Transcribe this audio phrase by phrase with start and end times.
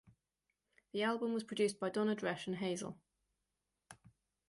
[0.93, 2.97] The album was produced by Donna Dresch and Hazel.